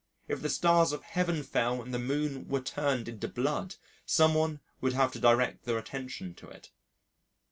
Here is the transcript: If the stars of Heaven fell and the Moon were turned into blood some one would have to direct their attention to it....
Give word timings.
If 0.27 0.41
the 0.41 0.49
stars 0.49 0.93
of 0.93 1.03
Heaven 1.03 1.43
fell 1.43 1.79
and 1.79 1.93
the 1.93 1.99
Moon 1.99 2.47
were 2.47 2.61
turned 2.61 3.07
into 3.07 3.27
blood 3.27 3.75
some 4.03 4.33
one 4.33 4.59
would 4.81 4.93
have 4.93 5.11
to 5.11 5.19
direct 5.19 5.65
their 5.65 5.77
attention 5.77 6.33
to 6.37 6.49
it.... 6.49 6.71